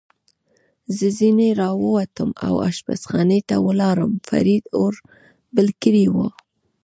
[0.95, 4.93] زه ځنې را ووتم او اشپزخانې ته ولاړم، فرید اور
[5.55, 6.15] بل کړی و.